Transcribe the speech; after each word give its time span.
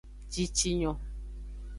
Jicinyo. 0.33 0.91